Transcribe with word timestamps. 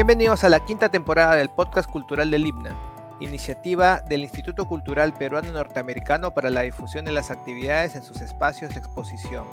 Bienvenidos 0.00 0.44
a 0.44 0.48
la 0.48 0.64
quinta 0.64 0.88
temporada 0.88 1.36
del 1.36 1.50
podcast 1.50 1.86
cultural 1.86 2.30
del 2.30 2.46
IBNA, 2.46 2.74
iniciativa 3.20 4.00
del 4.00 4.22
Instituto 4.22 4.66
Cultural 4.66 5.12
Peruano 5.12 5.52
Norteamericano 5.52 6.32
para 6.32 6.48
la 6.48 6.62
difusión 6.62 7.04
de 7.04 7.12
las 7.12 7.30
actividades 7.30 7.94
en 7.96 8.02
sus 8.02 8.22
espacios 8.22 8.72
de 8.72 8.80
exposición. 8.80 9.44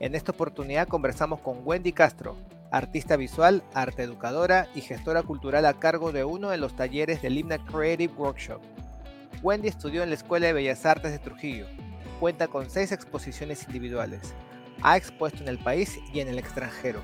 En 0.00 0.16
esta 0.16 0.32
oportunidad 0.32 0.88
conversamos 0.88 1.38
con 1.42 1.60
Wendy 1.62 1.92
Castro, 1.92 2.36
artista 2.72 3.14
visual, 3.14 3.62
arte 3.72 4.02
educadora 4.02 4.66
y 4.74 4.80
gestora 4.80 5.22
cultural 5.22 5.64
a 5.66 5.74
cargo 5.74 6.10
de 6.10 6.24
uno 6.24 6.50
de 6.50 6.56
los 6.56 6.74
talleres 6.74 7.22
del 7.22 7.38
IBNA 7.38 7.64
Creative 7.66 8.14
Workshop. 8.14 8.62
Wendy 9.44 9.68
estudió 9.68 10.02
en 10.02 10.08
la 10.08 10.16
Escuela 10.16 10.48
de 10.48 10.54
Bellas 10.54 10.84
Artes 10.84 11.12
de 11.12 11.20
Trujillo. 11.20 11.66
Cuenta 12.18 12.48
con 12.48 12.68
seis 12.68 12.90
exposiciones 12.90 13.64
individuales. 13.68 14.34
Ha 14.82 14.96
expuesto 14.96 15.40
en 15.40 15.48
el 15.48 15.58
país 15.58 16.00
y 16.12 16.18
en 16.18 16.26
el 16.26 16.40
extranjero 16.40 16.98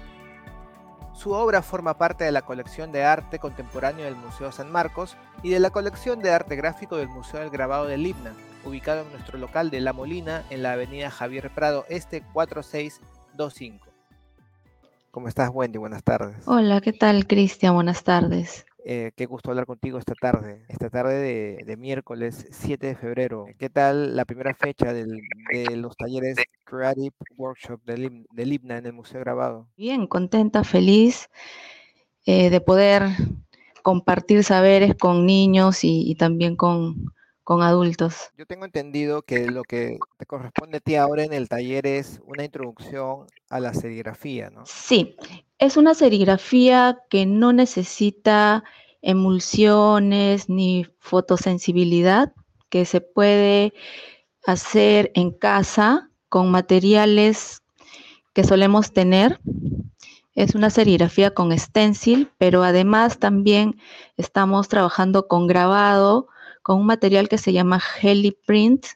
su 1.20 1.33
obra 1.33 1.60
forma 1.60 1.98
parte 1.98 2.24
de 2.24 2.33
la 2.33 2.41
colección 2.41 2.92
de 2.92 3.05
arte 3.05 3.38
contemporáneo 3.38 4.06
del 4.06 4.16
Museo 4.16 4.51
San 4.52 4.73
Marcos 4.73 5.19
y 5.42 5.51
de 5.51 5.61
la 5.61 5.69
colección 5.69 6.20
de 6.20 6.30
arte 6.30 6.56
gráfico 6.56 6.97
del 6.97 7.09
Museo 7.09 7.41
del 7.41 7.51
Grabado 7.51 7.84
del 7.84 8.05
Libna, 8.05 8.33
ubicado 8.65 9.02
en 9.02 9.12
nuestro 9.12 9.38
local 9.38 9.69
de 9.69 9.83
La 9.83 9.92
Molina 9.92 10.45
en 10.48 10.62
la 10.62 10.73
avenida 10.73 11.11
Javier 11.11 11.51
Prado 11.51 11.84
Este 11.91 12.23
4625. 12.33 13.87
¿Cómo 15.11 15.28
estás, 15.28 15.51
Wendy? 15.52 15.77
Buenas 15.77 16.02
tardes. 16.02 16.37
Hola, 16.47 16.80
¿qué 16.80 16.95
tal, 16.95 17.27
Cristian? 17.27 17.75
Buenas 17.75 18.02
tardes. 18.02 18.64
Eh, 18.84 19.12
qué 19.16 19.27
gusto 19.27 19.51
hablar 19.51 19.66
contigo 19.66 19.98
esta 19.98 20.15
tarde, 20.15 20.65
esta 20.69 20.89
tarde 20.91 21.59
de, 21.65 21.77
miércoles 21.77 22.47
7 22.51 22.87
de 22.87 22.95
febrero. 22.97 23.47
¿Qué 23.59 23.69
tal 23.69 24.16
la 24.16 24.25
primera 24.25 24.55
fecha 24.55 24.93
de 24.93 25.06
los 25.77 25.97
talleres 25.97 26.36
Creative 26.64 27.14
Workshop 27.36 27.83
del, 27.84 28.27
del 28.33 28.53
IBNA 28.53 28.78
en 28.78 28.86
el 28.86 28.92
Museo 28.92 29.20
Grabado? 29.20 29.69
Bien, 29.77 30.06
contenta, 30.06 30.64
feliz 30.64 31.28
eh, 32.27 32.51
de 32.51 32.61
poder 32.61 33.03
compartir 33.83 34.45
saberes 34.45 34.95
con 34.95 35.27
niños 35.27 35.81
y, 35.83 36.14
también 36.14 36.56
con, 36.56 37.12
con 37.51 37.62
adultos. 37.62 38.31
Yo 38.39 38.47
tengo 38.47 38.65
entendido 38.65 39.23
que 39.23 39.51
lo 39.51 39.65
que 39.65 39.98
te 40.19 40.25
corresponde 40.25 40.77
a 40.77 40.81
ti 40.81 40.95
ahora 40.95 41.25
en 41.25 41.33
el 41.33 41.48
taller 41.48 41.84
es 41.84 42.20
una 42.25 42.45
introducción 42.45 43.27
a 43.48 43.59
la 43.59 43.75
serigrafía, 43.75 44.51
¿no? 44.51 44.62
Sí, 44.67 45.17
es 45.59 45.77
una 45.77 45.95
serigrafía 45.95 47.01
que 47.11 47.27
no 47.27 47.53
necesita 47.53 48.62
emulsiones 49.03 50.48
ni 50.48 50.87
fotosensibilidad, 51.01 52.33
que 52.69 52.84
se 52.84 53.01
puede 53.01 53.75
hacer 54.47 55.11
en 55.17 55.33
casa 55.33 56.09
con 56.29 56.53
materiales 56.53 57.64
que 58.33 58.45
solemos 58.45 58.92
tener. 58.92 59.41
Es 60.37 60.55
una 60.55 60.70
serigrafía 60.70 61.35
con 61.35 61.59
stencil, 61.59 62.31
pero 62.39 62.62
además 62.62 63.19
también 63.19 63.81
estamos 64.17 64.69
trabajando 64.69 65.27
con 65.27 65.48
grabado, 65.48 66.29
con 66.71 66.79
un 66.79 66.87
material 66.87 67.29
que 67.29 67.37
se 67.37 67.53
llama 67.53 67.83
Heli 68.01 68.31
Print, 68.31 68.87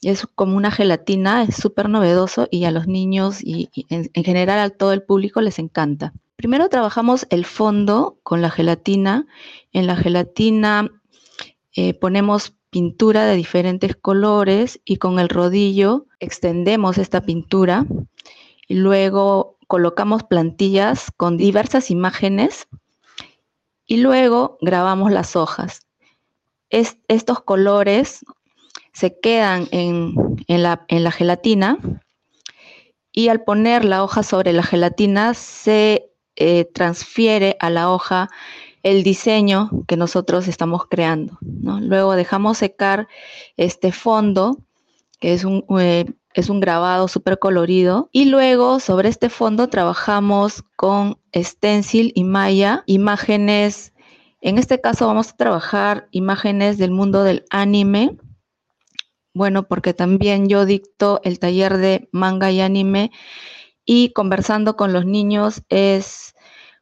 es 0.00 0.28
como 0.36 0.56
una 0.56 0.70
gelatina, 0.70 1.42
es 1.42 1.56
súper 1.56 1.88
novedoso 1.88 2.46
y 2.52 2.66
a 2.66 2.70
los 2.70 2.86
niños 2.86 3.42
y, 3.42 3.68
en, 3.88 4.08
general 4.14 4.60
a 4.60 4.70
todo 4.70 4.92
el 4.92 5.02
público 5.02 5.40
les 5.40 5.58
encanta. 5.58 6.12
Primero 6.36 6.68
trabajamos 6.68 7.26
el 7.30 7.46
fondo 7.46 8.16
con 8.22 8.42
la 8.42 8.48
gelatina. 8.48 9.26
En 9.72 9.88
la 9.88 9.96
gelatina 9.96 10.88
eh, 11.74 11.94
ponemos 11.94 12.54
pintura 12.70 13.26
de 13.26 13.34
diferentes 13.34 13.96
colores 13.96 14.80
y 14.84 14.98
con 14.98 15.18
el 15.18 15.28
rodillo 15.28 16.06
extendemos 16.20 16.96
esta 16.98 17.22
pintura 17.22 17.86
y 18.68 18.74
luego 18.74 19.58
colocamos 19.66 20.22
plantillas 20.22 21.10
con 21.16 21.38
diversas 21.38 21.90
imágenes 21.90 22.68
y 23.84 23.96
luego 23.96 24.58
grabamos 24.60 25.10
las 25.10 25.34
hojas. 25.34 25.84
Estos 26.70 27.40
colores 27.42 28.24
se 28.92 29.18
quedan 29.18 29.68
en, 29.70 30.14
la, 30.48 31.10
gelatina 31.10 31.78
y 33.12 33.28
al 33.28 33.42
poner 33.42 33.84
la 33.84 34.02
hoja 34.02 34.22
sobre 34.22 34.52
la 34.52 34.62
gelatina 34.62 35.34
se 35.34 36.10
eh, 36.36 36.64
transfiere 36.72 37.56
a 37.60 37.70
la 37.70 37.90
hoja 37.90 38.28
el 38.82 39.02
diseño 39.02 39.70
que 39.88 39.96
nosotros 39.96 40.46
estamos 40.46 40.86
creando. 40.86 41.38
Luego 41.40 42.14
dejamos 42.14 42.58
secar 42.58 43.08
este 43.56 43.92
fondo, 43.92 44.58
que 45.20 45.32
es 45.32 45.44
un, 45.44 45.64
eh, 45.80 46.04
es 46.34 46.50
un 46.50 46.60
grabado 46.60 47.08
súper 47.08 47.38
colorido, 47.38 48.10
y 48.12 48.26
luego 48.26 48.80
sobre 48.80 49.08
este 49.08 49.30
fondo 49.30 49.68
trabajamos 49.68 50.62
con 50.76 51.18
stencil 51.34 52.12
y 52.14 52.24
malla, 52.24 52.82
imágenes, 52.86 53.93
en 54.44 54.58
este 54.58 54.78
caso 54.78 55.06
vamos 55.06 55.30
a 55.30 55.36
trabajar 55.36 56.06
imágenes 56.10 56.76
del 56.76 56.90
mundo 56.90 57.24
del 57.24 57.46
anime, 57.48 58.18
bueno, 59.32 59.66
porque 59.66 59.94
también 59.94 60.50
yo 60.50 60.66
dicto 60.66 61.22
el 61.24 61.38
taller 61.38 61.78
de 61.78 62.10
manga 62.12 62.50
y 62.50 62.60
anime 62.60 63.10
y 63.86 64.12
conversando 64.12 64.76
con 64.76 64.92
los 64.92 65.06
niños 65.06 65.62
es 65.70 66.34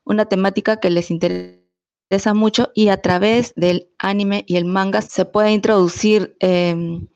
una 0.02 0.24
temática 0.24 0.80
que 0.80 0.90
les 0.90 1.12
interesa 1.12 2.34
mucho 2.34 2.72
y 2.74 2.88
a 2.88 3.00
través 3.00 3.54
del 3.54 3.88
anime 3.96 4.42
y 4.48 4.56
el 4.56 4.64
manga 4.64 5.00
se 5.00 5.24
puede 5.24 5.52
introducir 5.52 6.36
em, 6.40 7.06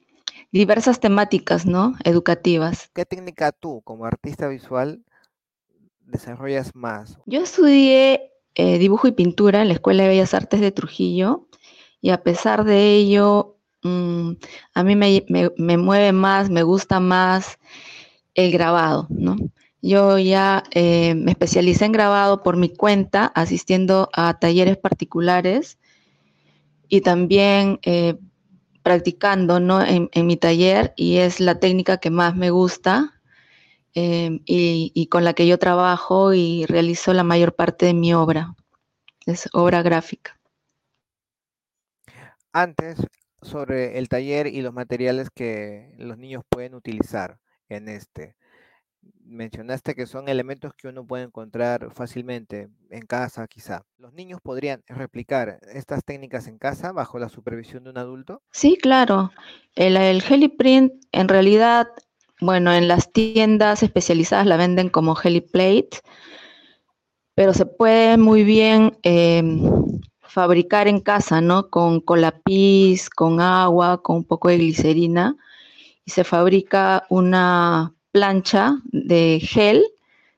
diversas 0.52 1.00
temáticas, 1.00 1.66
¿no? 1.66 1.96
Educativas. 2.04 2.88
¿Qué 2.94 3.04
técnica 3.04 3.50
tú 3.50 3.82
como 3.82 4.04
artista 4.04 4.46
visual 4.46 5.04
desarrollas 6.02 6.72
más? 6.76 7.18
Yo 7.26 7.42
estudié 7.42 8.30
eh, 8.56 8.78
dibujo 8.78 9.06
y 9.06 9.12
pintura 9.12 9.62
en 9.62 9.68
la 9.68 9.74
Escuela 9.74 10.02
de 10.02 10.08
Bellas 10.08 10.34
Artes 10.34 10.60
de 10.60 10.72
Trujillo 10.72 11.46
y 12.00 12.10
a 12.10 12.22
pesar 12.24 12.64
de 12.64 12.94
ello 12.94 13.56
Mm, 13.86 14.32
a 14.74 14.82
mí 14.84 14.96
me, 14.96 15.76
mueve 15.78 16.12
más, 16.12 16.50
me 16.50 16.62
gusta 16.62 16.98
más 17.00 17.58
el 18.34 18.50
grabado, 18.52 19.06
¿no? 19.10 19.36
Yo 19.82 20.18
ya 20.18 20.64
eh, 20.72 21.14
me 21.14 21.30
especialicé 21.32 21.84
en 21.84 21.92
grabado 21.92 22.42
por 22.42 22.56
mi 22.56 22.68
cuenta, 22.68 23.26
asistiendo 23.26 24.08
a 24.12 24.38
talleres 24.38 24.76
particulares 24.76 25.78
y 26.88 27.02
también 27.02 27.78
eh, 27.82 28.18
practicando 28.82 29.60
¿no? 29.60 29.82
en, 29.84 30.10
mi 30.26 30.36
taller 30.36 30.92
y 30.96 31.18
es 31.18 31.38
la 31.40 31.60
técnica 31.60 31.98
que 31.98 32.10
más 32.10 32.34
me 32.34 32.50
gusta 32.50 33.15
eh, 33.98 34.42
y, 34.44 34.92
y, 34.94 35.06
con 35.06 35.24
la 35.24 35.32
que 35.32 35.46
yo 35.46 35.58
trabajo 35.58 36.34
y 36.34 36.66
realizo 36.66 37.14
la 37.14 37.24
mayor 37.24 37.54
parte 37.54 37.86
de 37.86 37.94
mi 37.94 38.12
obra. 38.12 38.54
Es 39.24 39.48
obra 39.54 39.80
gráfica. 39.80 40.38
Antes 42.52 42.98
sobre 43.40 43.96
el 43.96 44.10
taller 44.10 44.48
y 44.48 44.60
los 44.60 44.74
materiales 44.74 45.30
que 45.34 45.94
los 45.96 46.18
niños 46.18 46.42
pueden 46.46 46.74
utilizar 46.74 47.38
en 47.70 47.88
este. 47.88 48.36
Mencionaste 49.24 49.94
que 49.94 50.04
son 50.04 50.28
elementos 50.28 50.74
que 50.74 50.88
uno 50.88 51.06
puede 51.06 51.24
encontrar 51.24 51.90
fácilmente 51.94 52.68
en 52.90 53.06
casa, 53.06 53.46
quizá. 53.48 53.82
¿Los 53.96 54.12
niños 54.12 54.40
podrían 54.42 54.82
replicar 54.88 55.58
estas 55.72 56.04
técnicas 56.04 56.48
en 56.48 56.58
casa 56.58 56.92
bajo 56.92 57.18
la 57.18 57.30
supervisión 57.30 57.84
de 57.84 57.90
un 57.90 57.98
adulto? 57.98 58.42
Sí, 58.50 58.76
claro. 58.76 59.32
El, 59.74 59.96
el 59.96 60.22
Heliprint, 60.22 60.92
en 61.12 61.28
realidad, 61.28 61.88
bueno, 62.40 62.72
en 62.72 62.88
las 62.88 63.12
tiendas 63.12 63.82
especializadas 63.82 64.46
la 64.46 64.56
venden 64.56 64.90
como 64.90 65.16
Heliplate, 65.16 66.00
pero 67.34 67.54
se 67.54 67.66
puede 67.66 68.16
muy 68.16 68.44
bien 68.44 68.98
em, 69.02 69.60
fabricar 70.20 70.88
en 70.88 71.00
casa, 71.00 71.40
¿no? 71.40 71.70
Con 71.70 72.00
colapis, 72.00 73.10
con 73.10 73.40
agua, 73.40 74.02
con 74.02 74.16
un 74.16 74.24
poco 74.24 74.48
de 74.48 74.58
glicerina. 74.58 75.36
Y 76.04 76.10
se 76.12 76.24
fabrica 76.24 77.04
una 77.10 77.94
plancha 78.12 78.78
de 78.84 79.40
gel 79.42 79.84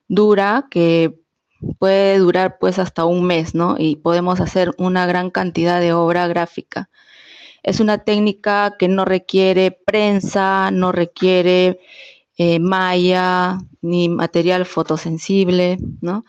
dura 0.08 0.66
que 0.70 1.14
puede 1.78 2.18
durar 2.18 2.58
pues 2.58 2.78
hasta 2.78 3.04
un 3.04 3.24
mes, 3.24 3.54
¿no? 3.54 3.76
Y 3.78 3.96
podemos 3.96 4.40
hacer 4.40 4.72
una 4.78 5.06
gran 5.06 5.30
cantidad 5.30 5.80
de 5.80 5.92
obra 5.92 6.26
gráfica. 6.28 6.88
Es 7.62 7.80
una 7.80 7.98
técnica 7.98 8.76
que 8.78 8.88
no 8.88 9.04
requiere 9.04 9.70
prensa, 9.70 10.70
no 10.70 10.92
requiere 10.92 11.80
eh, 12.36 12.58
malla 12.60 13.58
ni 13.82 14.08
material 14.08 14.64
fotosensible, 14.64 15.78
¿no? 16.00 16.24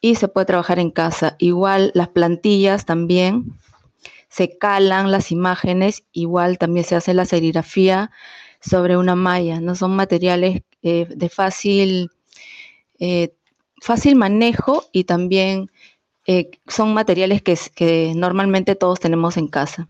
y 0.00 0.14
se 0.16 0.28
puede 0.28 0.46
trabajar 0.46 0.78
en 0.78 0.90
casa. 0.90 1.36
Igual 1.38 1.90
las 1.94 2.08
plantillas 2.08 2.84
también 2.84 3.58
se 4.28 4.56
calan 4.58 5.10
las 5.10 5.32
imágenes, 5.32 6.04
igual 6.12 6.58
también 6.58 6.84
se 6.84 6.96
hace 6.96 7.14
la 7.14 7.24
serigrafía 7.24 8.10
sobre 8.60 8.96
una 8.96 9.16
malla, 9.16 9.60
¿no? 9.60 9.74
Son 9.74 9.96
materiales 9.96 10.62
eh, 10.82 11.06
de 11.08 11.28
fácil, 11.28 12.10
eh, 12.98 13.34
fácil 13.80 14.16
manejo 14.16 14.84
y 14.92 15.04
también 15.04 15.70
son 16.66 16.92
materiales 16.92 17.40
que 17.40 18.12
normalmente 18.16 18.74
todos 18.74 18.98
tenemos 18.98 19.36
en 19.36 19.46
casa. 19.46 19.88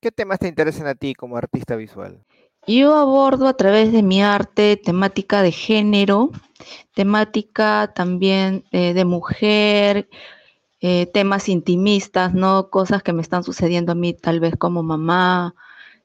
¿Qué 0.00 0.12
temas 0.12 0.38
te 0.38 0.48
interesan 0.48 0.86
a 0.86 0.94
ti 0.94 1.14
como 1.14 1.36
artista 1.36 1.74
visual? 1.74 2.22
Yo 2.66 2.96
abordo 2.96 3.46
a 3.46 3.56
través 3.56 3.92
de 3.92 4.02
mi 4.02 4.22
arte 4.22 4.76
temática 4.76 5.40
de 5.40 5.52
género, 5.52 6.30
temática 6.94 7.92
también 7.94 8.64
eh, 8.72 8.92
de 8.92 9.04
mujer, 9.04 10.08
eh, 10.80 11.06
temas 11.06 11.48
intimistas, 11.48 12.34
¿no? 12.34 12.68
Cosas 12.68 13.02
que 13.02 13.12
me 13.12 13.22
están 13.22 13.44
sucediendo 13.44 13.92
a 13.92 13.94
mí 13.94 14.14
tal 14.14 14.40
vez 14.40 14.56
como 14.56 14.82
mamá. 14.82 15.54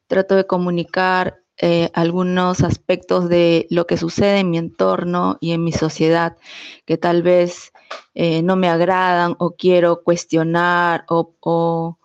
Trato 0.08 0.36
de 0.36 0.46
comunicar 0.46 1.42
eh, 1.58 1.90
algunos 1.94 2.62
aspectos 2.62 3.28
de 3.28 3.66
lo 3.72 3.88
que 3.88 3.98
sucede 3.98 4.40
en 4.40 4.52
mi 4.52 4.58
entorno 4.58 5.38
y 5.42 5.52
en 5.52 5.64
mi 5.64 5.72
sociedad 5.72 6.38
que 6.86 6.98
tal 6.98 7.24
vez 7.24 7.72
no 8.14 8.56
me 8.56 8.70
agradan 8.70 9.36
o 9.40 9.56
quiero 9.56 10.02
cuestionar 10.04 11.06
o, 11.10 11.34
o 11.42 11.98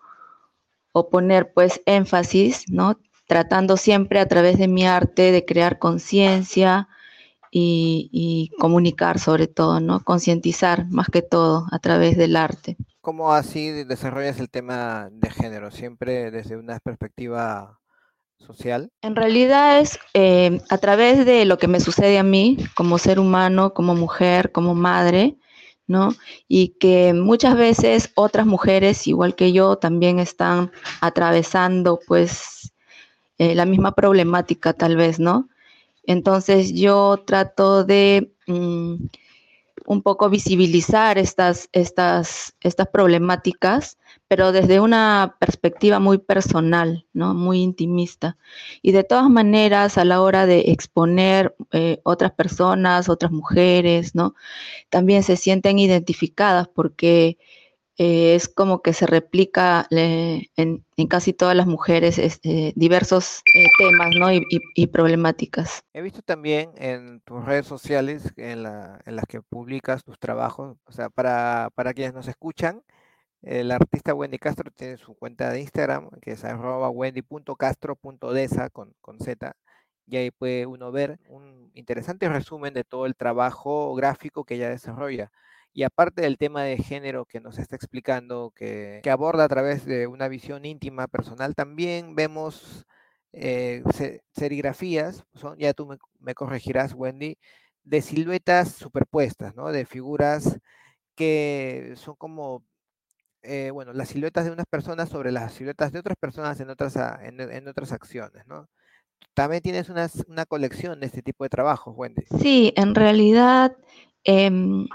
poner 1.05 1.53
pues 1.53 1.81
énfasis, 1.87 2.65
¿no? 2.69 2.99
tratando 3.27 3.77
siempre 3.77 4.21
a 4.21 4.29
través 4.29 4.59
de 4.59 4.69
mi 4.69 4.87
arte 4.87 5.33
de 5.33 5.45
crear 5.45 5.79
conciencia 5.79 6.89
y, 7.59 8.51
comunicar 8.59 9.19
sobre 9.19 9.47
todo, 9.47 9.81
¿no? 9.81 10.01
Concientizar 10.01 10.87
más 10.91 11.07
que 11.09 11.23
todo 11.23 11.67
a 11.73 11.79
través 11.79 12.19
del 12.19 12.37
arte. 12.37 12.77
¿Cómo 13.01 13.33
así 13.33 13.71
desarrollas 13.71 14.39
el 14.41 14.51
tema 14.51 15.09
de 15.11 15.31
género? 15.31 15.71
¿Siempre 15.71 16.31
desde 16.31 16.59
una 16.59 16.79
perspectiva 16.81 17.79
social? 18.37 18.91
En 19.01 19.17
realidad 19.17 19.79
es 19.81 19.99
eh, 20.13 20.61
a 20.69 20.77
través 20.77 21.25
de 21.25 21.47
lo 21.47 21.57
que 21.57 21.67
me 21.67 21.81
sucede 21.81 22.19
a 22.19 22.23
mí 22.23 22.59
como 22.75 22.99
ser 22.99 23.19
humano, 23.19 23.73
como 23.73 23.95
mujer, 23.95 24.53
como 24.53 24.75
madre, 24.75 25.39
¿no? 25.87 26.15
Y 26.49 26.69
que 26.79 27.13
muchas 27.15 27.57
veces 27.57 28.11
otras 28.15 28.47
mujeres, 28.47 29.07
igual 29.07 29.35
que 29.35 29.53
yo, 29.53 29.77
también 29.77 30.19
están 30.19 30.73
atravesando 31.01 31.99
pues 32.07 32.73
eh, 33.39 33.55
la 33.55 33.67
misma 33.67 33.95
problemática 33.95 34.73
tal 34.73 34.97
vez, 34.97 35.19
¿no? 35.19 35.49
Entonces 36.05 36.73
yo 36.73 37.23
trato 37.27 37.85
de 37.85 38.33
mm, 38.47 38.95
un 39.87 40.03
poco 40.03 40.31
visibilizar 40.31 41.19
estas, 41.19 41.69
estas, 41.73 42.55
estas 42.61 42.89
problemáticas, 42.89 43.99
pero 44.29 44.53
desde 44.53 44.81
una 44.81 45.37
perspectiva 45.39 45.99
muy 45.99 46.19
personal, 46.19 47.07
¿no? 47.13 47.35
Muy 47.35 47.63
intimista. 47.63 48.37
Y 48.83 48.93
de 48.93 49.05
todas 49.05 49.29
maneras, 49.31 49.99
a 49.99 50.05
la 50.05 50.21
hora 50.21 50.47
de 50.47 50.71
exponer 50.73 51.55
eh, 51.73 52.01
otras 52.05 52.33
personas, 52.33 53.09
otras 53.09 53.33
mujeres, 53.33 54.15
¿no? 54.15 54.35
También 54.91 55.23
se 55.23 55.37
sienten 55.37 55.79
identificadas 55.79 56.69
porque 56.69 57.39
eh, 57.99 58.35
es 58.35 58.49
como 58.49 58.83
que 58.83 58.93
se 58.93 59.07
replica 59.07 59.87
eh, 59.91 60.49
en, 60.57 60.85
casi 61.09 61.33
todas 61.33 61.57
las 61.57 61.67
mujeres 61.67 62.19
este, 62.19 62.75
diversos 62.77 63.41
eh, 63.55 63.69
temas 63.79 64.11
¿no? 64.19 64.31
y, 64.31 64.87
problemáticas. 64.89 65.83
He 65.95 66.03
visto 66.03 66.21
también 66.21 66.73
en 66.77 67.21
tus 67.21 67.43
redes 67.43 67.67
sociales, 67.67 68.35
en, 68.37 68.65
las 68.65 69.25
que 69.27 69.41
publicas 69.41 70.05
tus 70.05 70.19
trabajos, 70.19 70.77
o 70.85 70.93
sea, 70.93 71.09
para, 71.09 71.71
quienes 71.95 72.13
nos 72.13 72.29
escuchan, 72.29 72.83
el 73.43 73.71
artista 73.71 74.15
Wendy 74.15 74.39
Castro 74.39 74.71
tiene 74.71 74.97
su 74.97 75.15
cuenta 75.15 75.51
de 75.51 75.61
Instagram, 75.61 76.11
que 76.21 76.33
es 76.33 76.45
arroba 76.45 76.91
wendy.castro.desa 76.91 78.71
con, 78.71 78.95
con 79.01 79.19
Z, 79.21 79.55
y 80.07 80.17
ahí 80.17 80.31
puede 80.31 80.67
uno 80.67 80.93
ver 80.93 81.19
un 81.29 81.71
interesante 81.75 82.29
resumen 82.29 82.75
de 82.75 82.85
todo 82.85 83.07
el 83.07 83.17
trabajo 83.17 83.95
gráfico 83.95 84.45
que 84.45 84.55
ella 84.55 84.71
desarrolla. 84.71 85.31
Y 85.73 85.83
aparte 85.83 86.23
del 86.23 86.39
tema 86.39 86.63
de 86.63 86.79
género 86.79 87.27
que 87.27 87.41
nos 87.41 87.59
está 87.59 87.77
explicando, 87.77 88.53
que, 88.57 89.03
aborda 89.11 89.45
a 89.45 89.49
través 89.49 89.85
de 89.85 90.07
una 90.07 90.29
visión 90.29 90.65
íntima, 90.65 91.07
personal, 91.07 91.55
también 91.55 92.15
vemos 92.15 92.87
eh, 93.33 93.83
serigrafías, 94.33 95.27
son, 95.35 95.59
ya 95.59 95.75
tú 95.75 95.87
me, 96.21 96.35
corregirás, 96.35 96.95
Wendy, 96.95 97.37
de 97.85 98.01
siluetas 98.01 98.73
superpuestas, 98.73 99.55
¿no? 99.55 99.71
De 99.71 99.85
figuras 99.85 100.59
que 101.15 101.93
son 101.97 102.17
como, 102.17 102.65
eh, 103.47 103.71
bueno, 103.71 103.93
las 103.93 104.09
siluetas 104.09 104.45
de 104.45 104.51
unas 104.51 104.67
personas 104.67 105.09
sobre 105.09 105.33
las 105.33 105.55
siluetas 105.55 105.93
de 105.93 106.01
otras 106.01 106.17
personas 106.19 106.61
en 106.61 106.71
otras, 106.71 106.97
en, 107.23 107.69
otras 107.69 107.93
acciones, 107.93 108.47
¿no? 108.47 108.69
También 109.35 109.63
tienes 109.63 109.89
una, 109.89 110.09
una 110.29 110.47
colección 110.47 111.01
de 111.01 111.07
este 111.07 111.23
tipo 111.23 111.45
de 111.45 111.51
trabajos, 111.51 111.95
Wendy. 111.97 112.25
Sí, 112.41 112.73
en 112.77 112.95
realidad 112.95 113.77
em, 114.25 114.87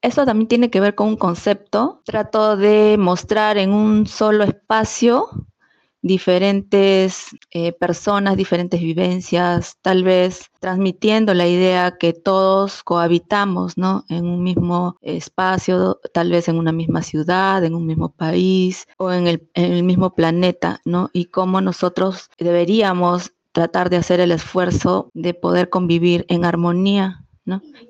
esto 0.00 0.26
también 0.26 0.48
tiene 0.48 0.70
que 0.70 0.80
ver 0.80 0.94
con 0.94 1.08
un 1.08 1.16
concepto. 1.16 2.02
Trato 2.04 2.56
de 2.56 2.96
mostrar 2.98 3.56
en 3.56 3.72
un 3.72 4.06
solo 4.06 4.44
espacio 4.44 5.28
diferentes 6.02 7.28
eh, 7.52 7.72
personas, 7.72 8.36
diferentes 8.36 8.80
vivencias, 8.80 9.78
tal 9.82 10.02
vez 10.02 10.50
transmitiendo 10.60 11.32
la 11.32 11.46
idea 11.46 11.96
que 11.98 12.12
todos 12.12 12.82
cohabitamos, 12.82 13.78
¿no? 13.78 14.04
En 14.08 14.26
un 14.26 14.42
mismo 14.42 14.96
espacio, 15.00 16.00
tal 16.12 16.30
vez 16.30 16.48
en 16.48 16.58
una 16.58 16.72
misma 16.72 17.02
ciudad, 17.02 17.64
en 17.64 17.74
un 17.74 17.86
mismo 17.86 18.10
país 18.10 18.86
o 18.98 19.12
en 19.12 19.28
el, 19.28 19.48
en 19.54 19.72
el 19.72 19.84
mismo 19.84 20.14
planeta, 20.14 20.80
¿no? 20.84 21.08
Y 21.12 21.26
cómo 21.26 21.60
nosotros 21.60 22.28
deberíamos 22.38 23.32
tratar 23.52 23.88
de 23.90 23.96
hacer 23.96 24.18
el 24.20 24.32
esfuerzo 24.32 25.10
de 25.14 25.34
poder 25.34 25.68
convivir 25.68 26.26
en 26.28 26.44
armonía 26.44 27.22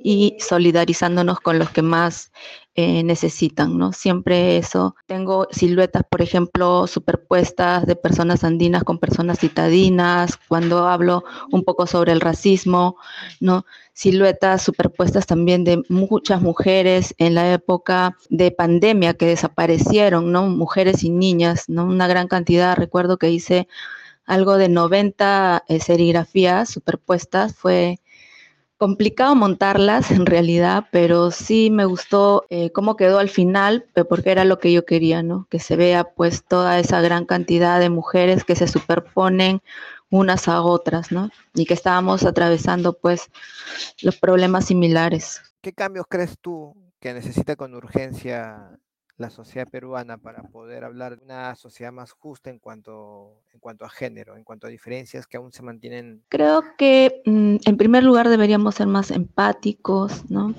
y 0.03 0.37
solidarizándonos 0.41 1.41
con 1.41 1.59
los 1.59 1.71
que 1.71 1.83
más 1.83 2.33
eh, 2.75 3.03
necesitan, 3.03 3.77
¿no? 3.77 3.93
Siempre 3.93 4.57
eso. 4.57 4.97
Tengo 5.07 5.47
siluetas, 5.51 6.05
por 6.09 6.23
ejemplo, 6.23 6.87
superpuestas 6.87 7.85
de 7.87 7.97
personas 7.97 8.45
andinas 8.45 8.83
con 8.83 8.99
personas 8.99 9.41
citadinas, 9.41 10.39
cuando 10.49 10.89
hablo 10.89 11.23
un 11.51 11.65
poco 11.65 11.87
sobre 11.87 12.13
el 12.13 12.21
racismo, 12.23 12.97
¿no? 13.41 13.67
Siluetas 13.93 14.63
superpuestas 14.63 15.27
también 15.27 15.65
de 15.65 15.83
muchas 15.91 16.41
mujeres 16.41 17.15
en 17.19 17.35
la 17.35 17.53
época 17.53 18.17
de 18.31 18.51
pandemia 18.51 19.15
que 19.15 19.27
desaparecieron, 19.27 20.33
¿no? 20.33 20.49
Mujeres 20.49 21.05
y 21.05 21.11
niñas, 21.11 21.69
¿no? 21.69 21.85
Una 21.85 22.07
gran 22.09 22.27
cantidad, 22.27 22.75
recuerdo 22.75 23.19
que 23.19 23.31
hice 23.31 23.69
algo 24.25 24.57
de 24.57 24.69
90 24.69 25.65
eh, 25.69 25.81
serigrafías 25.81 26.71
superpuestas, 26.71 27.55
fue 27.55 28.01
complicado 28.83 29.37
montarlas 29.37 30.11
en 30.11 30.27
realidad, 30.27 30.89
pero 30.91 31.31
sí 31.31 31.71
me 31.71 31.85
gustó 31.85 32.47
eh, 32.51 32.73
cómo 32.73 32.97
quedó 32.97 33.21
al 33.21 33.29
final, 33.29 33.87
eh, 33.95 34.03
porque 34.03 34.33
era 34.33 34.45
lo 34.45 34.59
que 34.59 34.73
yo 34.73 34.85
quería, 34.85 35.23
¿no? 35.23 35.47
Que 35.49 35.61
se 35.61 35.77
vea 35.77 36.03
pues 36.03 36.43
toda 36.43 36.81
esa 36.81 37.01
gran 37.01 37.25
cantidad 37.25 37.79
de 37.79 37.91
mujeres 37.91 38.43
que 38.43 38.57
se 38.57 38.67
superponen 38.67 39.63
unas 40.11 40.49
a 40.49 40.63
otras, 40.63 41.13
¿no? 41.13 41.31
Y 41.55 41.65
que 41.65 41.75
estábamos 41.75 42.25
atravesando 42.25 42.99
pues 42.99 43.31
los 44.01 44.17
problemas 44.17 44.65
similares. 44.65 45.41
¿Qué 45.61 45.73
cambios 45.73 46.07
crees 46.09 46.37
tú 46.41 46.75
que 46.99 47.15
necesita 47.15 47.55
con 47.55 47.77
urgencia 47.77 48.81
la 49.17 49.31
sociedad 49.31 49.69
peruana 49.69 50.19
para 50.19 50.43
poder 50.45 50.85
hablar 50.85 51.19
de 51.19 51.25
una 51.25 51.55
sociedad 51.55 51.93
más 51.93 52.13
justa 52.13 52.51
en 52.51 52.59
cuanto, 52.59 53.43
en 53.53 53.61
cuanto 53.61 53.85
a 53.85 53.91
género, 53.91 54.37
en 54.37 54.45
cuanto 54.45 54.67
a 54.67 54.71
diferencias 54.71 55.27
que 55.27 55.37
aún 55.37 55.53
se 55.53 55.63
mantienen? 55.63 56.23
Creo 56.29 56.63
que 56.77 57.23
mm, 57.25 57.57
en 57.65 57.77
primer 57.77 58.05
lugar 58.05 58.29
deberíamos 58.29 58.75
ser 58.75 58.87
más 58.87 59.11
empáticos, 59.11 60.29
¿no? 60.31 60.55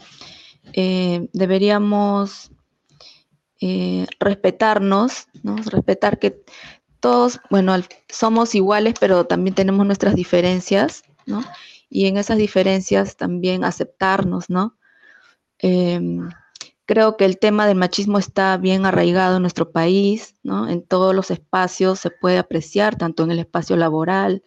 Eh, 0.74 1.28
deberíamos 1.34 2.52
eh, 3.60 4.08
respetarnos, 4.20 5.28
¿no? 5.42 5.56
Respetar 5.56 6.20
que 6.20 6.44
todos, 7.00 7.40
bueno, 7.50 7.76
somos 8.08 8.56
iguales, 8.56 8.94
pero 9.00 9.26
también 9.26 9.56
tenemos 9.56 9.86
nuestras 9.86 10.16
diferencias, 10.16 11.04
¿no? 11.26 11.44
Y 11.90 12.08
en 12.08 12.18
esas 12.18 12.38
diferencias 12.38 13.18
también 13.18 13.64
aceptarnos, 13.64 14.50
¿no? 14.50 14.78
Em, 15.60 16.30
Creo 16.86 17.16
que 17.16 17.26
el 17.26 17.40
tema 17.40 17.66
del 17.66 17.78
machismo 17.78 18.20
está 18.20 18.58
bien 18.58 18.86
arraigado 18.86 19.38
en 19.38 19.42
nuestro 19.42 19.72
país, 19.72 20.36
¿no? 20.44 20.70
En 20.70 20.86
todos 20.86 21.16
los 21.16 21.32
espacios 21.32 22.00
se 22.00 22.10
puede 22.10 22.38
apreciar, 22.38 22.98
tanto 22.98 23.24
en 23.24 23.32
el 23.32 23.40
espacio 23.40 23.78
laboral, 23.78 24.44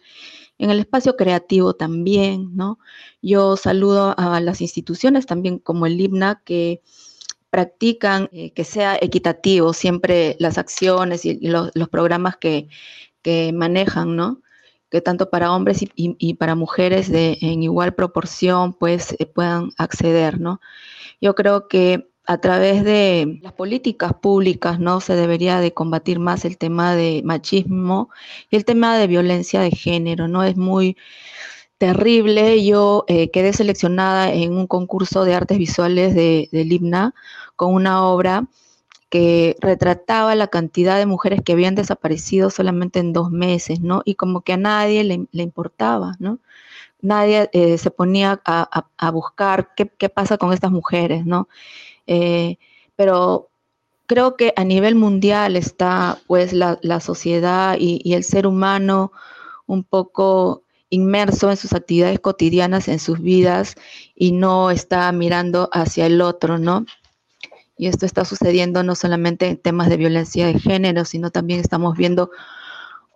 en 0.59 0.69
el 0.69 0.79
espacio 0.79 1.15
creativo 1.15 1.75
también, 1.75 2.55
¿no? 2.55 2.79
Yo 3.21 3.57
saludo 3.57 4.13
a 4.17 4.39
las 4.39 4.61
instituciones 4.61 5.25
también 5.25 5.59
como 5.59 5.85
el 5.87 5.99
IBNA 5.99 6.41
que 6.45 6.81
practican 7.49 8.29
eh, 8.31 8.51
que 8.51 8.63
sea 8.63 8.97
equitativo 9.01 9.73
siempre 9.73 10.35
las 10.39 10.57
acciones 10.57 11.25
y, 11.25 11.39
los, 11.47 11.71
programas 11.89 12.37
que, 12.37 12.67
manejan, 13.53 14.15
¿no? 14.15 14.41
Que 14.89 15.01
tanto 15.01 15.29
para 15.29 15.51
hombres 15.51 15.83
y, 15.95 16.33
para 16.35 16.55
mujeres 16.55 17.11
de, 17.11 17.37
en 17.41 17.61
igual 17.61 17.93
proporción 17.93 18.73
pues 18.73 19.15
eh, 19.19 19.25
puedan 19.25 19.71
acceder, 19.77 20.39
¿no? 20.39 20.61
Yo 21.19 21.35
creo 21.35 21.67
que 21.67 22.09
a 22.27 22.37
través 22.39 22.83
de 22.83 23.39
las 23.41 23.53
políticas 23.53 24.13
públicas, 24.13 24.79
¿no? 24.79 24.99
Se 25.01 25.15
debería 25.15 25.61
de 25.61 25.73
combatir 25.73 26.19
más 26.19 26.45
el 26.45 26.57
tema 26.57 26.93
de 26.95 27.21
machismo 27.23 28.09
y 28.49 28.57
el 28.57 28.65
tema 28.65 28.97
de 28.97 29.07
violencia 29.07 29.61
de 29.61 29.71
género, 29.71 30.27
¿no? 30.27 30.43
Es 30.43 30.57
muy 30.57 30.97
terrible. 31.77 32.63
Yo 32.65 33.05
eh, 33.07 33.31
quedé 33.31 33.53
seleccionada 33.53 34.33
en 34.33 34.53
un 34.53 34.67
concurso 34.67 35.23
de 35.23 35.35
artes 35.35 35.57
visuales 35.57 36.15
de, 36.15 36.49
del 36.51 36.71
IBNA 36.71 37.13
con 37.55 37.73
una 37.73 38.05
obra 38.05 38.47
que 39.09 39.55
retrataba 39.61 40.35
la 40.35 40.47
cantidad 40.47 40.97
de 40.97 41.05
mujeres 41.05 41.41
que 41.43 41.53
habían 41.53 41.75
desaparecido 41.75 42.49
solamente 42.49 42.99
en 42.99 43.13
dos 43.13 43.31
meses, 43.31 43.79
¿no? 43.79 44.01
Y 44.05 44.15
como 44.15 44.41
que 44.41 44.53
a 44.53 44.57
nadie 44.57 45.03
le, 45.03 45.43
importaba, 45.43 46.15
¿no? 46.19 46.39
Nadie 47.01 47.49
eh, 47.53 47.77
se 47.77 47.91
ponía 47.91 48.41
a, 48.45 49.11
buscar 49.11 49.69
qué, 49.75 50.09
pasa 50.09 50.37
con 50.37 50.51
estas 50.51 50.71
mujeres, 50.71 51.25
¿no? 51.25 51.47
Eh, 52.07 52.57
pero 52.95 53.49
creo 54.07 54.35
que 54.35 54.53
a 54.55 54.63
nivel 54.63 54.95
mundial 54.95 55.55
está 55.55 56.19
pues 56.25 56.53
la, 56.53 56.99
sociedad 56.99 57.77
y, 57.79 58.13
el 58.13 58.23
ser 58.23 58.47
humano 58.47 59.11
un 59.67 59.83
poco 59.83 60.63
inmerso 60.89 61.51
en 61.51 61.57
sus 61.57 61.73
actividades 61.73 62.19
cotidianas, 62.21 62.87
en 62.87 62.99
sus 62.99 63.19
vidas, 63.19 63.75
y 64.15 64.31
no 64.31 64.71
está 64.71 65.11
mirando 65.11 65.69
hacia 65.73 66.05
el 66.05 66.21
otro, 66.21 66.57
¿no? 66.57 66.85
Y 67.77 67.87
esto 67.87 68.05
está 68.05 68.25
sucediendo 68.25 68.81
no 68.81 68.95
solamente 68.95 69.47
en 69.47 69.57
temas 69.57 69.89
de 69.89 69.97
violencia 69.97 70.47
de 70.47 70.57
género, 70.57 71.05
sino 71.05 71.29
también 71.29 71.59
estamos 71.59 71.95
viendo 71.97 72.31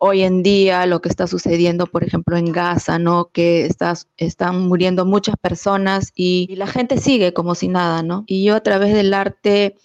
hoy 0.04 0.24
en 0.24 0.42
día 0.42 0.88
lo 0.88 1.00
que 1.00 1.10
está 1.10 1.28
sucediendo, 1.28 1.86
por 1.86 2.04
ejemplo, 2.04 2.36
en 2.36 2.52
Gaza, 2.52 2.98
¿no? 2.98 3.30
Que 3.32 3.70
están 4.18 4.68
muriendo 4.68 5.06
muchas 5.06 5.36
personas 5.38 6.12
y, 6.16 6.48
y 6.50 6.56
la 6.56 6.66
gente 6.66 6.98
sigue 6.98 7.34
como 7.34 7.54
si 7.54 7.68
nada, 7.68 8.02
¿no? 8.02 8.24
Y 8.26 8.44
yo 8.44 8.56
a 8.56 8.62
través 8.62 8.96
del 8.96 9.14
arte 9.14 9.76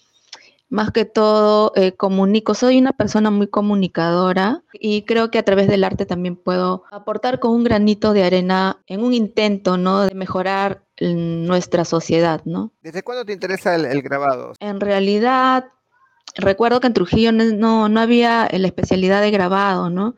más 0.69 0.91
que 0.91 1.05
todo 1.05 1.71
eh, 1.75 1.93
comunico, 1.93 2.53
soy 2.53 2.77
una 2.79 2.93
persona 2.93 3.31
muy 3.31 3.47
comunicadora 3.47 4.63
y 4.73 5.03
creo 5.03 5.31
que 5.31 5.37
a 5.37 5.43
través 5.43 5.67
del 5.67 5.83
arte 5.83 6.05
también 6.05 6.35
puedo 6.35 6.83
aportar 6.91 7.39
con 7.39 7.51
un 7.51 7.63
granito 7.63 8.13
de 8.13 8.23
arena 8.23 8.81
en 8.87 9.03
un 9.03 9.13
intento, 9.13 9.77
¿no? 9.77 10.01
De 10.01 10.15
mejorar 10.15 10.83
nuestra 10.99 11.85
sociedad, 11.85 12.41
¿no? 12.45 12.71
¿Desde 12.81 13.03
cuándo 13.03 13.23
te 13.23 13.33
interesa 13.33 13.75
el, 13.75 14.01
grabado? 14.01 14.53
En 14.59 14.79
realidad, 14.79 15.65
recuerdo 16.37 16.79
que 16.79 16.87
en 16.87 16.93
Trujillo 16.93 17.31
no, 17.31 17.89
no 17.89 17.99
había 17.99 18.47
la 18.51 18.67
especialidad 18.67 19.21
de 19.21 19.31
grabado, 19.31 19.89
¿no? 19.89 20.15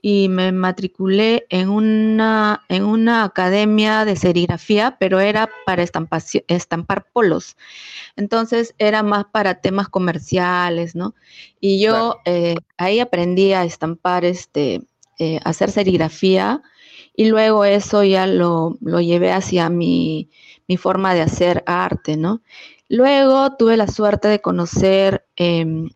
y 0.00 0.28
me 0.28 0.52
matriculé 0.52 1.46
en 1.50 1.68
una, 1.68 2.64
en 2.68 2.84
una 2.84 3.24
academia 3.24 4.04
de 4.04 4.16
serigrafía, 4.16 4.96
pero 4.98 5.18
era 5.18 5.50
para 5.66 5.82
estampar 5.82 7.06
polos. 7.12 7.56
Entonces 8.16 8.74
era 8.78 9.02
más 9.02 9.24
para 9.26 9.60
temas 9.60 9.88
comerciales, 9.88 10.94
¿no? 10.94 11.14
Y 11.60 11.80
yo 11.80 12.20
eh, 12.24 12.54
ahí 12.76 13.00
aprendí 13.00 13.52
a 13.52 13.64
estampar, 13.64 14.24
este, 14.24 14.82
eh, 15.18 15.40
hacer 15.44 15.70
serigrafía 15.70 16.62
y 17.16 17.26
luego 17.26 17.64
eso 17.64 18.04
ya 18.04 18.28
lo, 18.28 18.78
lo 18.80 19.00
llevé 19.00 19.32
hacia 19.32 19.68
mi, 19.68 20.30
mi, 20.68 20.76
forma 20.76 21.14
de 21.14 21.22
hacer 21.22 21.64
arte, 21.66 22.16
¿no? 22.16 22.40
Luego 22.88 23.56
tuve 23.56 23.76
la 23.76 23.86
suerte 23.86 24.28
de 24.28 24.40
conocer 24.40 25.26
em, 25.36 25.88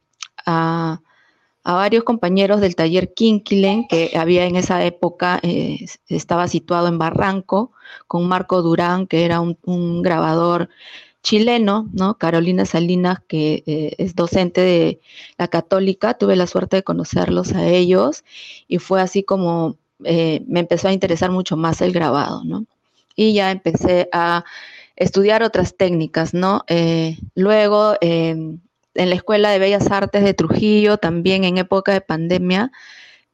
a 1.64 1.74
varios 1.74 2.04
compañeros 2.04 2.60
del 2.60 2.74
taller 2.74 3.14
Kinkilen, 3.14 3.86
que 3.86 4.12
había 4.16 4.46
en 4.46 4.56
esa 4.56 4.84
época, 4.84 5.38
eh, 5.42 5.86
estaba 6.08 6.48
situado 6.48 6.88
en 6.88 6.98
Barranco, 6.98 7.72
con 8.08 8.26
Marco 8.26 8.62
Durán, 8.62 9.06
que 9.06 9.24
era 9.24 9.40
un, 9.40 10.02
grabador 10.02 10.68
chileno, 11.22 11.88
¿no? 11.92 12.18
Carolina 12.18 12.66
Salinas, 12.66 13.20
que 13.28 13.62
eh, 13.66 13.94
es 13.98 14.16
docente 14.16 14.60
de 14.60 15.00
la 15.38 15.48
católica, 15.48 16.14
tuve 16.14 16.34
la 16.34 16.48
suerte 16.48 16.76
de 16.76 16.82
conocerlos 16.82 17.52
a 17.52 17.66
ellos 17.68 18.24
y 18.66 18.78
fue 18.78 19.00
así 19.00 19.22
como 19.22 19.76
eh, 20.04 20.42
me 20.48 20.60
empezó 20.60 20.88
a 20.88 20.92
interesar 20.92 21.30
mucho 21.30 21.56
más 21.56 21.80
el 21.80 21.92
grabado, 21.92 22.42
¿no? 22.44 22.66
Y 23.14 23.34
ya 23.34 23.52
empecé 23.52 24.08
a 24.12 24.44
estudiar 24.96 25.42
otras 25.42 25.76
técnicas, 25.76 26.34
¿no? 26.34 26.64
luego 27.34 27.94
em, 28.00 28.60
en 28.94 29.08
la 29.08 29.14
Escuela 29.14 29.50
de 29.50 29.58
Bellas 29.58 29.90
Artes 29.90 30.22
de 30.22 30.34
Trujillo, 30.34 30.98
también 30.98 31.44
en 31.44 31.58
época 31.58 31.92
de 31.92 32.00
pandemia, 32.00 32.72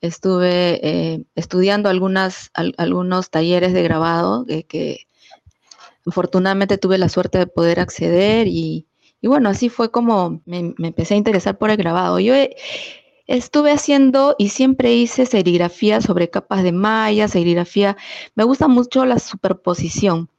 estuve 0.01 0.81
eh, 0.87 1.25
estudiando 1.35 1.89
algunos 1.89 3.31
talleres 3.31 3.73
de 3.73 3.83
grabado 3.83 4.47
que, 4.47 5.07
afortunadamente 6.07 6.79
tuve 6.79 6.97
la 6.99 7.09
suerte 7.09 7.39
de 7.39 7.47
poder 7.47 7.81
acceder 7.81 8.47
y, 8.47 8.87
bueno, 9.23 9.49
así 9.49 9.69
fue 9.69 9.91
como 9.91 10.41
me, 10.47 10.75
empecé 10.79 11.15
a 11.15 11.19
interesar 11.19 11.59
por 11.59 11.71
el 11.71 11.77
grabado. 11.77 12.19
Yo 12.19 12.35
estuve 13.27 13.73
haciendo 13.73 14.35
y 14.39 14.49
siempre 14.51 14.95
hice 14.95 15.27
serigrafía 15.27 16.01
sobre 16.01 16.31
capas 16.31 16.63
de 16.63 16.73
malla, 16.73 17.29
serigrafía, 17.29 17.97
me 18.35 18.45
gusta 18.45 18.69
mucho 18.69 19.05
la 19.05 19.19
superposición 19.19 20.31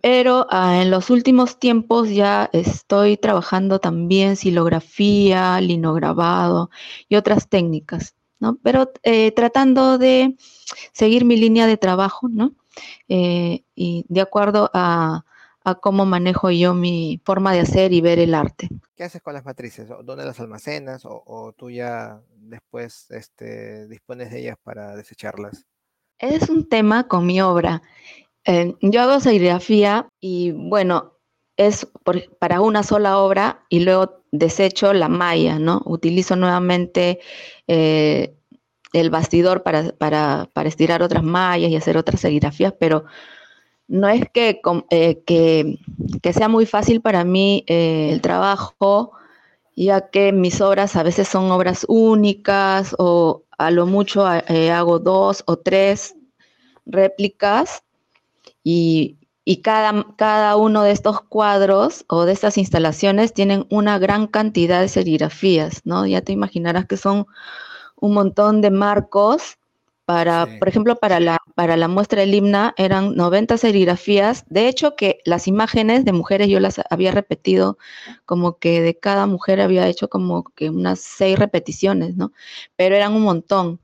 pero 0.00 0.46
ah, 0.50 0.80
en 0.82 0.90
los 0.90 1.10
últimos 1.10 1.58
tiempos 1.58 2.08
ya 2.10 2.48
estoy 2.52 3.16
trabajando 3.16 3.80
también 3.80 4.36
silografía, 4.36 5.60
linograbado 5.60 6.70
y 7.08 7.16
otras 7.16 7.48
técnicas, 7.48 8.14
¿no? 8.38 8.58
Pero 8.62 8.92
eh, 9.02 9.32
tratando 9.32 9.98
de 9.98 10.36
seguir 10.92 11.24
mi 11.24 11.36
línea 11.36 11.66
de 11.66 11.76
trabajo, 11.76 12.28
¿no? 12.28 12.54
Eh, 13.08 13.64
y 13.74 14.04
de 14.08 14.20
acuerdo 14.20 14.70
a, 14.72 15.24
cómo 15.82 16.06
manejo 16.06 16.50
yo 16.50 16.72
mi 16.72 17.20
forma 17.26 17.52
de 17.52 17.60
hacer 17.60 17.92
y 17.92 18.00
ver 18.00 18.18
el 18.18 18.32
arte. 18.32 18.70
¿Qué 18.96 19.04
haces 19.04 19.20
con 19.20 19.34
las 19.34 19.44
matrices? 19.44 19.86
¿Dónde 20.02 20.24
las 20.24 20.40
almacenas? 20.40 21.02
¿O, 21.04 21.52
tú 21.58 21.70
ya 21.70 22.22
después 22.36 23.10
este, 23.10 23.86
dispones 23.86 24.30
de 24.30 24.40
ellas 24.40 24.56
para 24.62 24.96
desecharlas? 24.96 25.66
Es 26.18 26.48
un 26.48 26.66
tema 26.70 27.06
con 27.06 27.26
mi 27.26 27.42
obra. 27.42 27.82
Eh, 28.48 28.74
yo 28.80 29.02
hago 29.02 29.20
serigrafía 29.20 30.08
y 30.20 30.52
bueno, 30.52 31.18
es 31.58 31.86
para 32.38 32.62
una 32.62 32.82
sola 32.82 33.18
obra 33.18 33.66
y 33.68 33.80
luego 33.80 34.22
desecho 34.32 34.94
la 34.94 35.10
malla, 35.10 35.58
¿no? 35.58 35.82
Utilizo 35.84 36.34
nuevamente 36.34 37.20
eh, 37.66 38.34
el 38.94 39.10
bastidor 39.10 39.62
para, 39.62 39.92
para, 39.92 40.48
estirar 40.64 41.02
otras 41.02 41.22
mallas 41.22 41.70
y 41.70 41.76
hacer 41.76 41.98
otras 41.98 42.22
serigrafías, 42.22 42.72
pero 42.80 43.04
no 43.86 44.08
es 44.08 44.24
que, 44.32 44.62
eh, 44.90 45.22
que, 45.26 46.32
sea 46.32 46.48
muy 46.48 46.64
fácil 46.64 47.02
para 47.02 47.24
mí 47.24 47.64
el 47.66 48.22
trabajo, 48.22 49.12
ya 49.76 50.08
que 50.08 50.32
mis 50.32 50.62
obras 50.62 50.96
a 50.96 51.02
veces 51.02 51.28
son 51.28 51.50
obras 51.50 51.84
únicas 51.86 52.96
o 52.98 53.44
a 53.58 53.70
lo 53.70 53.86
mucho 53.86 54.24
hago 54.26 54.98
dos 55.00 55.44
o 55.46 55.58
tres 55.58 56.14
réplicas 56.86 57.82
y, 58.64 59.16
cada, 59.62 60.06
cada, 60.16 60.56
uno 60.56 60.82
de 60.82 60.92
estos 60.92 61.20
cuadros 61.22 62.04
o 62.08 62.24
de 62.24 62.32
estas 62.32 62.58
instalaciones 62.58 63.32
tienen 63.32 63.66
una 63.70 63.98
gran 63.98 64.26
cantidad 64.26 64.80
de 64.80 64.88
serigrafías, 64.88 65.82
¿no? 65.84 66.06
Ya 66.06 66.20
te 66.20 66.32
imaginarás 66.32 66.86
que 66.86 66.96
son 66.96 67.26
un 67.96 68.14
montón 68.14 68.60
de 68.60 68.70
marcos 68.70 69.58
para, 70.08 70.46
por 70.58 70.68
ejemplo, 70.68 70.96
para 70.96 71.20
la, 71.20 71.36
para 71.54 71.76
la 71.76 71.86
muestra 71.86 72.20
del 72.20 72.34
himna 72.34 72.72
eran 72.78 73.14
90 73.14 73.58
serigrafías. 73.58 74.44
De 74.48 74.66
hecho, 74.66 74.96
que 74.96 75.20
las 75.26 75.46
imágenes 75.46 76.06
de 76.06 76.12
mujeres 76.12 76.48
yo 76.48 76.60
las 76.60 76.80
había 76.88 77.12
repetido 77.12 77.76
como 78.24 78.58
que 78.58 78.80
de 78.80 78.98
cada 78.98 79.26
mujer 79.26 79.60
había 79.60 79.86
hecho 79.86 80.08
como 80.08 80.44
que 80.44 80.70
unas 80.70 81.00
seis 81.00 81.38
repeticiones, 81.38 82.16
¿no? 82.16 82.32
Pero 82.74 82.96
eran 82.96 83.12
un 83.12 83.22
montón 83.22 83.80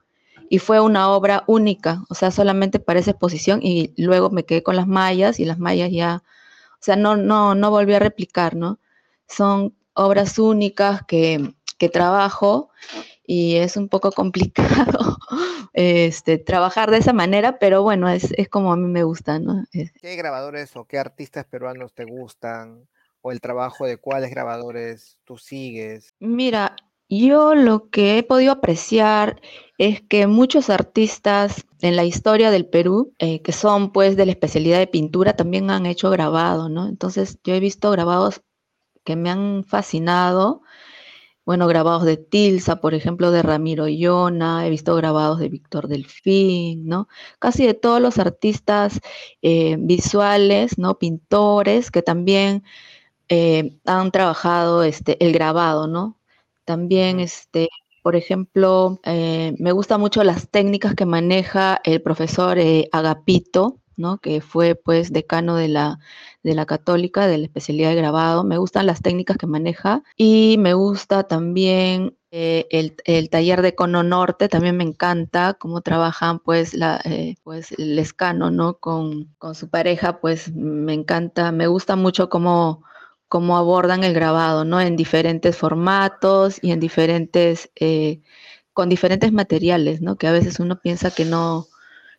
y 0.55 0.61
fue 0.61 0.79
una 0.79 1.11
obra 1.11 1.43
única, 1.49 2.05
o 2.09 2.15
sea, 2.15 2.31
solamente 2.31 2.79
para 2.79 3.01
esa 3.01 3.11
exposición 3.11 3.59
y 3.61 3.93
luego 4.01 4.31
me 4.31 4.45
quedé 4.45 4.63
con 4.63 4.77
las 4.77 4.87
mallas 4.87 5.41
y 5.41 5.45
las 5.45 5.59
mallas 5.59 5.91
ya, 5.91 6.23
o 6.75 6.79
sea, 6.79 6.95
no, 6.95 7.17
no, 7.17 7.57
no 7.57 7.73
volví 7.73 7.93
a 7.93 7.99
replicar, 7.99 8.55
¿no? 8.55 8.79
Son 9.27 9.75
obras 9.95 10.39
únicas 10.39 11.03
que, 11.09 11.53
que 11.77 11.89
trabajo 11.89 12.71
y 13.27 13.57
es 13.57 13.77
un 13.77 13.89
poco 13.89 14.13
complicado 14.13 15.19
este, 15.73 16.39
trabajar 16.39 16.93
de 16.93 16.99
esa 16.99 17.13
manera, 17.13 17.59
pero 17.59 17.83
bueno, 17.83 18.09
es, 18.09 18.31
es 18.37 18.49
como 18.49 18.73
a 18.73 18.77
mí 18.77 18.87
me 18.87 19.03
gusta, 19.03 19.41
¿no? 19.41 19.65
¿Qué 19.73 20.15
grabadores 20.15 20.77
o 20.77 20.85
qué 20.85 21.01
artistas 21.01 21.47
peruanos 21.47 21.95
te 21.95 22.05
gustan? 22.05 22.89
¿O 23.23 23.33
el 23.33 23.41
trabajo 23.41 23.87
de 23.87 23.97
cuáles 23.97 24.31
grabadores 24.31 25.19
tú 25.25 25.37
sigues? 25.37 26.15
Mira, 26.21 26.77
yo 27.19 27.55
lo 27.55 27.91
que 27.91 28.19
he 28.19 28.23
podido 28.23 28.53
apreciar 28.53 29.41
es 29.79 30.01
que 30.03 30.27
muchos 30.27 30.71
artistas 30.71 31.67
en 31.81 31.97
la 31.97 32.05
historia 32.05 32.51
del 32.51 32.67
Perú, 32.67 33.13
eh, 33.19 33.43
que 33.43 33.53
son 33.53 33.93
pues 33.93 34.17
de 34.17 34.27
la 34.27 34.33
especialidad 34.33 34.79
de 34.79 34.87
pintura, 34.87 35.37
también 35.37 35.71
han 35.71 35.87
hecho 35.87 36.11
grabado, 36.11 36.69
¿no? 36.69 36.89
Entonces 36.89 37.39
yo 37.45 37.55
he 37.55 37.61
visto 37.61 37.91
grabados 37.91 38.43
que 39.05 39.17
me 39.17 39.31
han 39.31 39.65
fascinado. 39.65 40.63
Bueno, 41.45 41.67
grabados 41.69 42.05
de 42.05 42.17
Tilsa, 42.17 42.81
por 42.81 42.95
ejemplo, 42.95 43.31
de 43.31 43.43
Ramiro 43.43 43.87
Yona, 43.89 44.67
he 44.67 44.71
visto 44.71 44.95
grabados 44.97 45.39
de 45.41 45.49
Víctor 45.51 45.89
Delfín, 45.89 46.87
¿no? 46.87 47.09
Casi 47.39 47.67
de 47.67 47.75
todos 47.75 48.01
los 48.01 48.19
artistas 48.19 49.01
eh, 49.43 49.77
visuales, 49.79 50.79
¿no? 50.79 50.99
Pintores 50.99 51.91
que 51.91 52.03
también 52.03 52.65
eh, 53.29 53.79
han 53.87 54.11
trabajado 54.11 54.85
este, 54.85 55.23
el 55.25 55.33
grabado, 55.33 55.87
¿no? 55.87 56.19
También, 56.65 57.21
este, 57.21 57.69
por 58.03 58.17
ejemplo, 58.17 59.01
eh, 59.05 59.55
me 59.59 59.73
gustan 59.73 60.01
mucho 60.01 60.25
las 60.25 60.49
técnicas 60.51 60.95
que 60.95 61.07
maneja 61.07 61.81
el 61.85 62.03
profesor 62.03 62.59
eh, 62.59 62.89
Agapito, 62.93 63.81
¿no? 63.97 64.19
que 64.19 64.41
fue 64.41 64.75
pues 64.75 65.13
decano 65.13 65.57
de 65.57 65.69
la, 65.69 65.99
de 66.43 66.55
la 66.55 66.67
católica, 66.67 67.27
de 67.27 67.39
la 67.39 67.45
especialidad 67.45 67.91
de 67.91 67.97
grabado. 67.97 68.45
Me 68.45 68.59
gustan 68.59 68.87
las 68.87 69.03
técnicas 69.03 69.37
que 69.37 69.47
maneja 69.47 70.03
y 70.17 70.57
me 70.59 70.75
gusta 70.75 71.25
también 71.25 72.17
eh, 72.37 72.67
el, 73.05 73.31
taller 73.31 73.63
de 73.63 73.77
Cono 73.77 74.03
Norte, 74.03 74.49
también 74.49 74.77
me 74.77 74.83
encanta 74.83 75.55
cómo 75.55 75.83
trabajan 75.83 76.41
pues, 76.41 76.75
la, 76.75 77.01
eh, 77.05 77.37
pues 77.45 77.71
el 77.79 77.97
escano 77.97 78.51
¿no? 78.51 78.79
con, 78.79 79.33
con, 79.39 79.55
su 79.55 79.71
pareja, 79.71 80.21
pues 80.21 80.53
me 80.53 80.95
encanta, 80.95 81.53
me 81.53 81.69
gusta 81.69 81.95
mucho 81.95 82.29
cómo, 82.29 82.83
cómo 83.29 83.57
abordan 83.57 84.05
el 84.05 84.15
grabado, 84.15 84.65
¿no? 84.65 84.81
En 84.81 84.97
diferentes 84.97 85.57
formatos 85.57 86.59
y 86.63 86.73
en 86.73 86.81
diferentes, 86.81 87.71
eh, 87.77 88.21
con 88.73 88.89
diferentes 88.89 89.33
materiales, 89.33 90.01
¿no? 90.01 90.17
Que 90.17 90.27
a 90.27 90.33
veces 90.33 90.61
uno 90.61 90.81
piensa 90.81 91.11
que 91.11 91.25
no, 91.25 91.67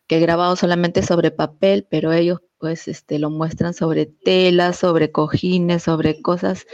que 0.06 0.16
el 0.16 0.22
grabado 0.22 0.56
solamente 0.56 1.02
sobre 1.02 1.30
papel, 1.30 1.86
pero 1.90 2.12
ellos 2.12 2.40
pues 2.58 2.88
este, 2.88 3.18
lo 3.18 3.30
muestran 3.30 3.74
sobre 3.74 4.06
telas, 4.06 4.76
sobre 4.76 5.12
cojines, 5.12 5.82
sobre 5.82 6.22
cosas 6.22 6.66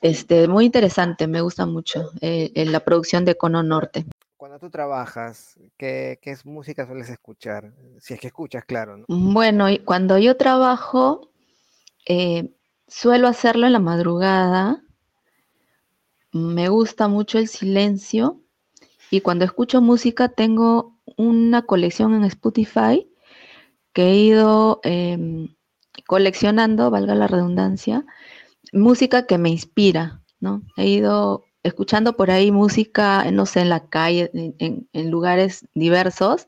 este, 0.00 0.48
muy 0.48 0.64
interesante, 0.64 1.26
me 1.26 1.42
gusta 1.42 1.66
mucho 1.66 2.10
eh, 2.20 2.52
en 2.54 2.72
la 2.72 2.80
producción 2.80 3.24
de 3.24 3.36
Cono 3.36 3.62
Norte. 3.62 4.06
Cuando 4.36 4.58
tú 4.58 4.70
trabajas, 4.70 5.58
¿qué, 5.76 6.18
¿qué, 6.22 6.34
música 6.44 6.86
sueles 6.86 7.10
escuchar? 7.10 7.74
Si 8.00 8.14
es 8.14 8.20
que 8.20 8.28
escuchas, 8.28 8.64
claro. 8.64 8.96
¿no? 8.96 9.04
Bueno, 9.08 9.66
cuando 9.84 10.16
yo 10.16 10.38
trabajo, 10.38 11.30
eh, 12.06 12.50
suelo 12.90 13.28
hacerlo 13.28 13.66
en 13.66 13.72
la 13.72 13.78
madrugada. 13.78 14.82
Me 16.32 16.68
gusta 16.68 17.08
mucho 17.08 17.38
el 17.38 17.48
silencio. 17.48 18.42
Y 19.10 19.22
cuando 19.22 19.44
escucho 19.44 19.80
música, 19.80 20.28
tengo 20.28 20.98
una 21.16 21.62
colección 21.62 22.14
en 22.14 22.24
Spotify 22.24 23.08
que 23.92 24.02
he 24.10 24.16
ido 24.16 24.80
em, 24.84 25.54
coleccionando, 26.06 26.90
valga 26.90 27.14
la 27.14 27.26
redundancia, 27.26 28.04
música 28.72 29.26
que 29.26 29.38
me 29.38 29.50
inspira, 29.50 30.22
¿no? 30.38 30.62
He 30.76 30.86
ido 30.86 31.44
escuchando 31.62 32.16
por 32.16 32.30
ahí 32.30 32.50
música, 32.50 33.28
no 33.32 33.46
sé, 33.46 33.60
en 33.60 33.68
la 33.68 33.88
calle, 33.88 34.30
en, 34.32 35.10
lugares 35.10 35.66
diversos, 35.74 36.46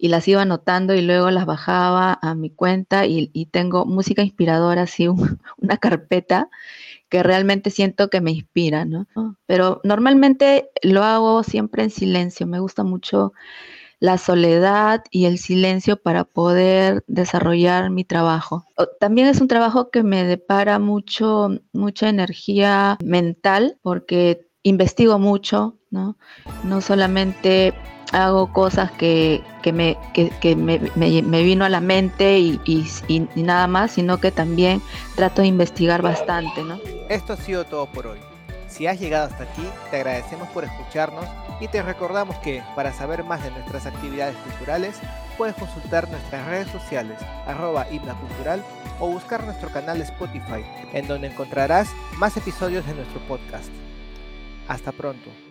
y 0.00 0.08
las 0.08 0.26
iba 0.28 0.40
anotando 0.40 0.94
y 0.94 1.02
luego 1.02 1.30
las 1.30 1.44
bajaba 1.44 2.18
a 2.22 2.34
mi 2.34 2.48
cuenta 2.48 3.04
y, 3.06 3.28
tengo 3.52 3.84
música 3.84 4.22
inspiradora, 4.22 4.82
así 4.82 5.08
una 5.58 5.76
carpeta 5.76 6.48
que 7.10 7.22
realmente 7.22 7.70
siento 7.70 8.08
que 8.08 8.20
me 8.20 8.30
inspira, 8.30 8.84
¿no? 8.86 9.06
Pero 9.46 9.80
normalmente 9.84 10.70
lo 10.82 11.02
hago 11.04 11.42
siempre 11.42 11.82
en 11.82 11.90
silencio, 11.90 12.46
me 12.46 12.60
gusta 12.60 12.82
mucho 12.82 13.34
la 13.98 14.16
soledad 14.16 15.04
y 15.10 15.26
el 15.26 15.36
silencio 15.36 16.00
para 16.00 16.24
poder 16.24 17.04
desarrollar 17.06 17.90
mi 17.90 18.04
trabajo. 18.04 18.64
También 19.00 19.26
es 19.26 19.42
un 19.42 19.48
trabajo 19.48 19.90
que 19.90 20.02
me 20.02 20.24
depara 20.24 20.78
mucho, 20.78 21.50
mucha 21.74 22.08
energía 22.08 22.96
mental 23.04 23.76
porque 23.82 24.49
investigo 24.62 25.18
mucho, 25.18 25.76
¿no? 25.90 26.16
No 26.64 26.80
solamente 26.80 27.74
hago 28.12 28.52
cosas 28.52 28.90
que, 28.92 29.42
me, 29.72 29.96
me, 30.96 31.42
vino 31.42 31.64
a 31.64 31.68
la 31.68 31.80
mente 31.80 32.38
y, 32.38 32.60
y, 32.64 33.28
nada 33.36 33.66
más, 33.66 33.92
sino 33.92 34.18
que 34.18 34.32
también 34.32 34.82
trato 35.14 35.42
de 35.42 35.48
investigar 35.48 36.02
bastante, 36.02 36.62
¿no? 36.62 36.78
Esto 37.08 37.34
ha 37.34 37.36
sido 37.36 37.64
todo 37.64 37.86
por 37.86 38.06
hoy. 38.08 38.18
Si 38.68 38.86
has 38.86 39.00
llegado 39.00 39.26
hasta 39.26 39.44
aquí, 39.44 39.62
te 39.90 39.96
agradecemos 39.96 40.48
por 40.50 40.64
escucharnos 40.64 41.24
y 41.60 41.66
te 41.68 41.82
recordamos 41.82 42.36
que 42.36 42.62
para 42.76 42.92
saber 42.92 43.24
más 43.24 43.42
de 43.42 43.50
nuestras 43.50 43.84
actividades 43.86 44.36
culturales, 44.36 44.96
puedes 45.36 45.56
consultar 45.56 46.08
nuestras 46.08 46.46
redes 46.46 46.68
sociales, 46.68 47.18
arroba 47.46 47.84
cultural 47.84 48.64
o 49.00 49.08
buscar 49.08 49.42
nuestro 49.44 49.70
canal 49.70 50.00
Spotify, 50.02 50.64
en 50.92 51.08
donde 51.08 51.28
encontrarás 51.28 51.88
más 52.18 52.36
episodios 52.36 52.86
de 52.86 52.94
nuestro 52.94 53.20
podcast. 53.26 53.70
Hasta 54.70 54.92
pronto. 54.92 55.49